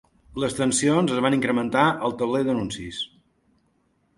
Les 0.43 0.55
tensions 0.59 1.13
es 1.17 1.21
van 1.25 1.35
incrementar 1.37 1.83
al 2.09 2.15
tauler 2.23 2.41
d’anuncis. 2.49 3.03